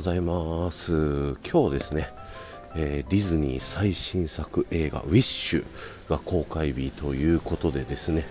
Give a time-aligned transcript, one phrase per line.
[0.00, 1.34] ございます。
[1.46, 2.08] 今日ですね、
[2.74, 5.64] えー、ディズニー最新作映画「ウィッシュ」
[6.08, 8.24] が公開日ということでですね、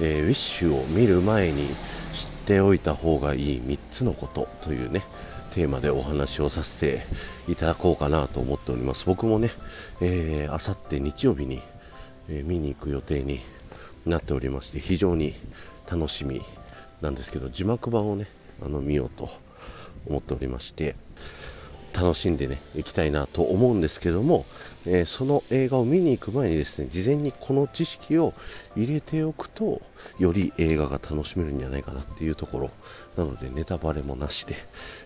[0.00, 1.66] えー、ウィッシュを見る前に
[2.14, 5.02] 知っておいた方がいい3つのことというね
[5.50, 7.02] テーマでお話をさせて
[7.48, 9.04] いただこうかなと思っております。
[9.04, 9.50] 僕もね、
[10.00, 11.60] えー、あさって日曜日に、
[12.28, 13.40] えー、見に行く予定に
[14.06, 15.34] なっておりまして非常に
[15.90, 16.42] 楽しみ
[17.00, 18.28] なんですけど字幕版をね
[18.62, 19.47] あの見ようと
[20.06, 20.96] 思っておりまして
[21.94, 24.46] 楽しんでね行きたいなと思うんですけども、
[24.86, 28.34] えー、その映画を見に行く前にですね事前にこの知識を
[28.76, 29.82] 入れておくと
[30.18, 32.70] より映画が楽しめるんじゃないかなっていうところ
[33.16, 34.54] なのでネタバレもなしで、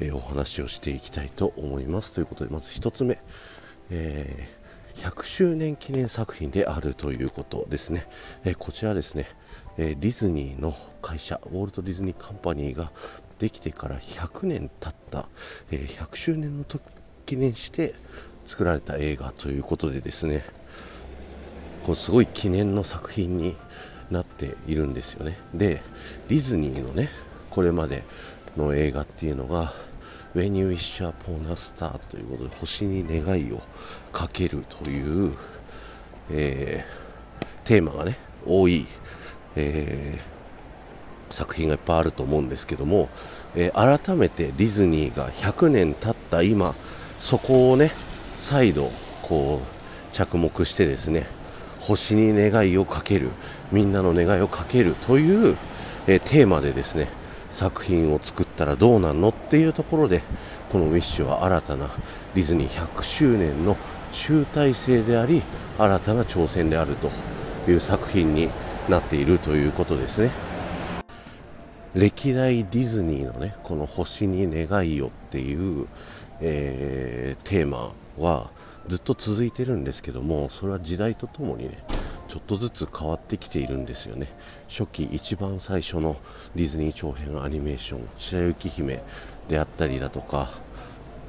[0.00, 2.14] えー、お話をしていきたいと思います。
[2.14, 3.18] ということでまず1つ目、
[3.90, 8.06] えー、100周年記念作品であるということですね、
[8.44, 9.26] えこちらですね
[9.78, 12.90] えディズニーの会社ウォルト・ディズニー・カンパニーが
[13.38, 15.28] できてから100年経った、
[15.70, 16.82] え100周年の時
[17.26, 17.94] 記念して
[18.46, 20.44] 作られた映画ということでですね
[21.82, 23.56] こうすごい記念の作品に
[24.10, 25.36] なっているんですよね。
[25.52, 25.82] で
[26.28, 27.08] ディズニーのね
[27.50, 28.04] これまで
[28.56, 29.72] の映画っていうのが
[30.34, 33.60] When You Wish Upon a Star ということで星に願いを
[34.12, 35.34] かけるという、
[36.30, 38.86] えー、テーマがね多い
[39.56, 40.45] えー、
[41.36, 43.10] 作品がいっぱいあると思うんですけども、
[43.54, 46.74] えー、改めてディズニーが100年経った今
[47.18, 47.92] そこをね
[48.36, 51.26] 再度こう着目してですね
[51.78, 53.28] 星に願いをかける
[53.70, 55.58] みんなの願いをかけるという、
[56.06, 57.08] えー、テーマでですね
[57.50, 60.22] 作品を作ったらどうなんのっていうところで
[60.72, 61.90] このウィッシュは新たな
[62.34, 63.76] ディズニー100周年の
[64.10, 65.42] 集大成であり
[65.78, 67.10] 新たな挑戦であると
[67.70, 68.48] いう作品に
[68.88, 70.45] なっているということですね。
[71.96, 75.86] 歴代ディズニーのねこの星に願いをっていう、
[76.42, 78.50] えー、テーマは
[78.86, 81.78] ずっと続いてるんですけどもそれは時代とともにね
[82.28, 84.26] ちょっとずつ変わってきているんですよね。
[84.68, 86.16] 初期一番最初の
[86.54, 89.02] ディズニー長編アニメーション「白雪姫」
[89.48, 90.50] であったりだとか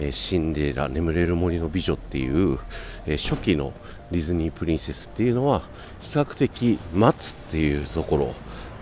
[0.00, 2.58] えシンデレラ眠れる森の美女っていう、
[3.06, 3.72] え初期の
[4.10, 5.62] ディズニープリンセスっていうのは
[6.00, 8.34] 比較的待つっていうところ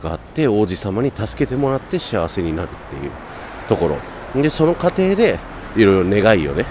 [0.06, 3.10] があって王子様に助けてもらって幸せになるっていう
[3.68, 3.98] ところ。
[4.42, 5.38] でその過程で
[5.76, 6.64] いろいろ願いをね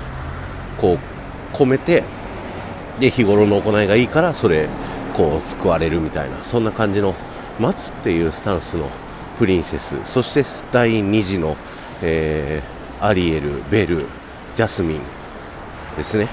[0.77, 2.03] こう込めて
[2.99, 4.67] で日頃の行いがいいからそれ
[5.13, 7.15] こう救われるみたいなそんな感じの
[7.59, 8.89] 待つっていうスタンスの
[9.37, 9.95] プリンセス。
[10.05, 11.57] そして第2次の、
[12.01, 14.05] えー、アリエルベル
[14.55, 14.99] ジャスミン
[15.97, 16.27] ですね。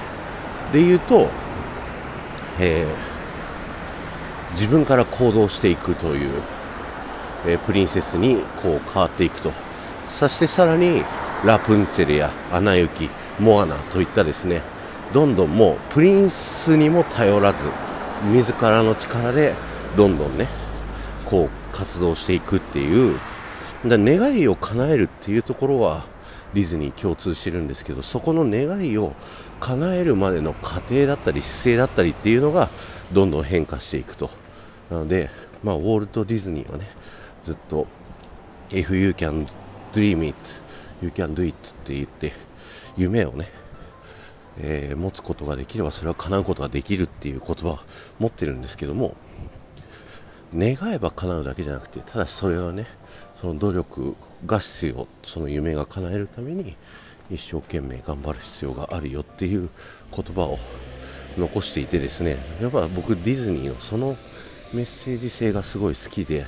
[0.73, 1.29] で言うと、
[2.61, 6.43] えー、自分から行動していくという、
[7.47, 9.53] え、プリンセスにこう変わっていくと。
[10.09, 11.03] そしてさらに
[11.45, 13.09] ラプンツェルやアナ雪
[13.41, 14.63] モアナといったですね
[15.13, 17.69] どんどんもうプリンスにも頼らず
[18.31, 19.55] 自らの力で
[19.97, 20.47] どんどんね
[21.27, 23.19] こう活動していくっていう
[23.87, 26.05] だ願いを叶えるっていうところは
[26.55, 29.15] ディズニー共通してるんですけどそこの願いを
[29.59, 32.69] 叶えるまでの過程だったり姿勢だったりっていうのが
[33.13, 34.31] どんどん変化していくと。
[34.91, 35.31] なので、
[35.63, 36.87] まあ、ウォルト・ディズニーはね
[37.45, 37.87] ずっと
[38.71, 39.47] If you can
[39.93, 40.37] dream it
[41.03, 42.33] you can do it って言って
[42.97, 43.49] 夢をね、
[44.59, 47.79] えー、持つことができればそれは叶うことができるっていう言葉を
[48.19, 49.15] 持ってるんですけども
[50.55, 52.87] 願えば叶うだけじゃなくてただそれはね
[53.41, 54.17] その努力
[54.47, 56.77] が必要その夢が叶えるために
[57.31, 59.71] 一生懸命頑張る必要があるよっていう
[60.15, 60.59] 言葉を
[61.39, 64.17] 残していてですねやっぱ僕ディズニーのその
[64.75, 66.45] メッセージ性がすごい好きで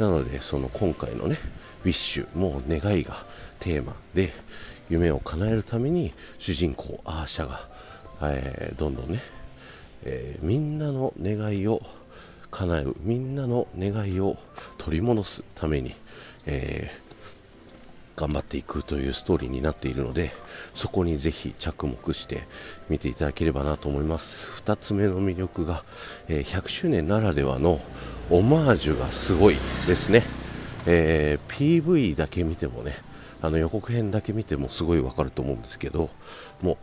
[0.00, 1.36] なのでその今回のね
[1.84, 3.14] ウィッシュもう願いが
[3.58, 4.32] テーマで
[4.88, 7.60] 夢を叶えるために主人公アーシャが、
[8.22, 9.20] えー、どんどんね、
[10.04, 11.82] えー、みんなの願いを
[12.50, 14.38] 叶えるみんなの願いを
[14.78, 15.94] 取り戻すために、
[16.46, 17.09] えー、
[18.20, 20.30] 頑張っていくというストーリーになっているので
[20.74, 22.42] そこにぜひ着目して
[22.90, 24.62] 見ていただければなと思います。
[24.62, 25.84] 2つ目の魅力が、
[26.28, 27.80] えー、100周年ならではの
[28.28, 30.22] オマージュがすごいですね、
[30.86, 32.94] えー、PV だけ見てもね
[33.40, 36.10] あの予告編だけ見てもすごいわかると思うんですけど
[36.60, 36.76] もう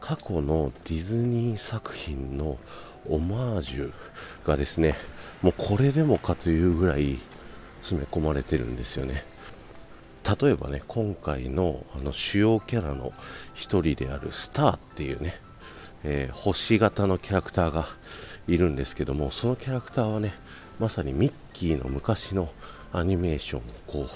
[0.00, 2.58] 過去のディズニー作品の
[3.08, 3.92] オマージュ
[4.44, 4.96] がですね
[5.40, 7.18] もうこれでもかというぐらい
[7.82, 9.22] 詰め込まれてるんですよね。
[10.40, 13.12] 例えばね今回のあの主要キャラの
[13.54, 15.34] 1人であるスターっていうね、
[16.04, 17.86] えー、星型のキャラクターが
[18.46, 20.34] いるんですけどもそのキャラクターはね
[20.78, 22.50] まさにミッキーの昔の
[22.92, 24.08] アニメーションをこ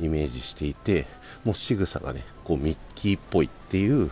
[0.00, 1.06] うイメージしていて
[1.44, 4.10] もう仕草がねこうミッキーっぽいっていう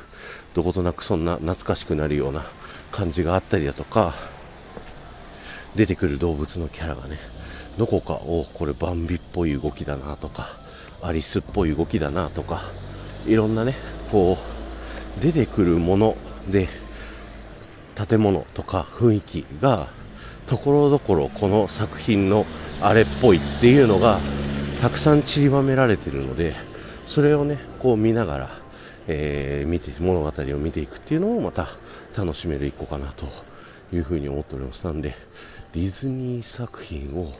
[0.55, 2.45] どことなくそんな懐かしくなるような
[2.93, 4.13] 感じがあったりだとか
[5.77, 7.19] 出てくる動物のキャラがね
[7.79, 10.68] どこかおこれバンビっぽい動きだなとか
[11.03, 12.61] アリスっぽい動きだなとか
[13.27, 13.75] いろんなね
[14.11, 14.37] こ
[15.19, 16.17] う出てくるもの
[16.51, 16.69] で
[18.09, 19.89] 建物とか雰囲気が
[20.47, 22.47] ところどころこの作品の
[22.81, 24.19] あれっぽいっていうのが
[24.81, 26.55] たくさん散りばめられてるので
[27.07, 28.51] それをねこう見ながら、
[29.09, 31.67] えー、見て物語を見ていくっていうのもまた
[32.17, 33.27] 楽しめる一個かなと
[33.93, 34.85] いうふうに思っております。
[34.85, 35.15] なんで
[35.73, 37.33] ディズニー作品を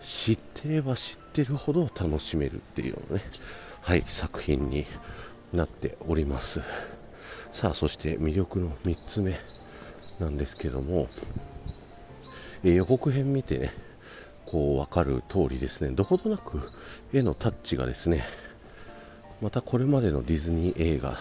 [0.00, 3.22] 知ってれば知ってるほど楽しめるっていうのね。
[3.80, 4.86] はい作品に
[5.52, 6.60] なっております。
[7.50, 9.34] さあそして魅力の3つ目
[10.20, 11.08] なんですけども、
[12.62, 13.72] えー、予告編見てね
[14.44, 15.90] こう分かる通りですね。
[15.90, 16.62] どことなく
[17.12, 18.24] 絵のタッチがですね
[19.40, 21.14] またこれまでのディズニー映画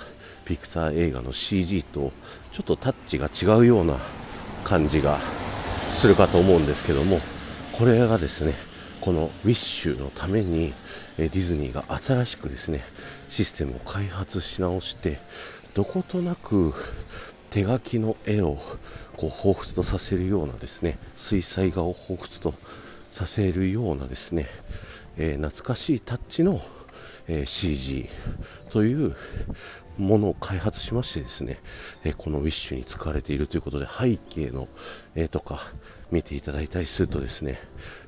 [0.46, 2.12] ピクサー映画の CG と
[2.52, 3.98] ちょっとタッチが違うような
[4.64, 5.18] 感じが
[5.92, 7.20] するかと思うんですけども
[7.74, 8.54] これがですね
[9.04, 10.74] このウィッシュのために
[11.18, 12.86] ディズニーが新しくですね
[13.28, 15.20] システムを開発し直して
[15.76, 16.74] どことなく
[17.50, 18.58] 手書きの絵を
[19.18, 22.54] こう彷彿とさせるようなですね水彩画を彷彿と
[23.12, 24.48] させるようなですね、
[25.18, 26.62] えー、懐かしいタッチの、
[27.28, 28.10] え、CG
[28.70, 29.16] という
[29.98, 31.60] ものを開発しましてですね、
[32.04, 34.68] えこのウィッシュに使われているということで背景の
[35.16, 35.60] 絵とか
[36.12, 37.60] 見ていただいたりするとですね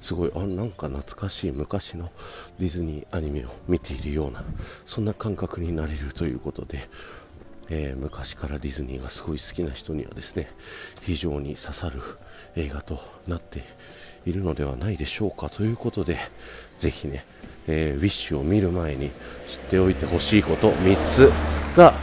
[0.02, 2.12] すごいあなんか懐かしい昔の
[2.60, 4.44] ディズニーアニメを見ているような
[4.86, 6.88] そんな感覚になれるということで、
[7.70, 10.50] えー、昔からディズニーがすごい好きな人にはですね
[11.02, 12.02] 非常に刺さる
[12.56, 13.64] 映画となって
[14.26, 15.50] いるのではないでしょうか。
[15.50, 16.18] ということで
[16.80, 17.26] ぜひね、
[17.68, 19.12] えー、ウィッシュを見る前に
[19.48, 21.32] 知っておいてほしいこと3つ
[21.76, 21.94] が、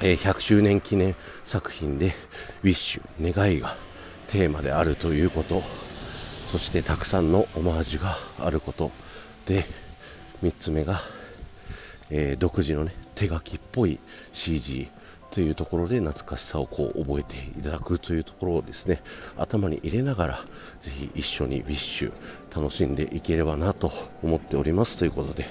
[0.00, 1.14] えー、100周年記念
[1.44, 2.14] 作品で
[2.62, 3.74] ウィッシュ願いが
[4.28, 5.62] テーマであるということ
[6.50, 8.90] そしてたくさんのオマージュがあること
[9.46, 9.64] で
[10.42, 11.00] 3つ目が、
[12.10, 13.98] えー、独自のね手書きっぽい
[14.32, 14.88] CG
[15.32, 19.02] というところで懐かしさをこう覚えていただくというところをですね
[19.36, 20.40] 頭に入れながら
[20.80, 22.12] ぜひ一緒にウィッシュ
[22.56, 23.90] 楽しんでいければなと
[24.22, 25.44] 思っておりますということで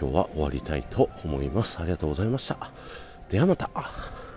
[0.00, 1.78] 今日は終わりたいと思います。
[1.80, 2.70] ありがとうございました。
[3.28, 4.29] ではまた。